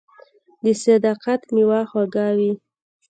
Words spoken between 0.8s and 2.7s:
صداقت میوه خوږه وي.